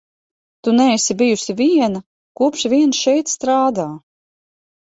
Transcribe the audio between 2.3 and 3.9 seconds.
kopš vien šeit strādā.